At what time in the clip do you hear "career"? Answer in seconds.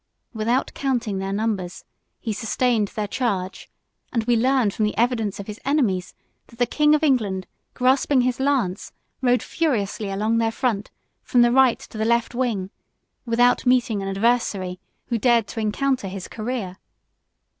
16.27-16.79